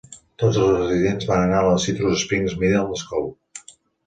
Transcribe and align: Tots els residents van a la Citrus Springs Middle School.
Tots 0.43 0.55
els 0.61 0.71
residents 0.77 1.27
van 1.31 1.53
a 1.57 1.59
la 1.67 1.75
Citrus 1.85 2.25
Springs 2.27 2.57
Middle 2.65 2.99
School. 3.05 3.31